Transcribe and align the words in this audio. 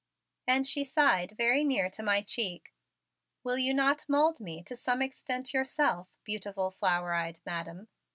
And 0.47 0.65
she 0.65 0.83
sighed 0.83 1.33
very 1.37 1.63
near 1.63 1.87
to 1.91 2.01
my 2.01 2.23
cheek. 2.23 2.73
"Will 3.43 3.59
you 3.59 3.71
not 3.71 4.09
mould 4.09 4.39
me 4.39 4.63
to 4.63 4.75
some 4.75 4.99
extent 4.99 5.53
yourself, 5.53 6.07
beautiful 6.23 6.71
flower 6.71 7.13
eyed 7.13 7.39
Madam?" 7.45 7.87